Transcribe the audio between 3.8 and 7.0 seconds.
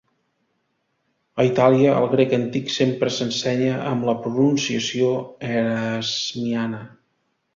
amb la pronunciació Erasmiana.